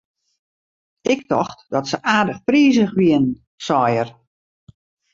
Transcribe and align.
Ik 1.01 1.27
tocht 1.27 1.59
dat 1.73 1.87
se 1.91 1.97
aardich 2.13 2.41
prizich 2.47 2.91
wienen, 2.99 3.31
sei 3.65 3.93
er. 4.01 4.09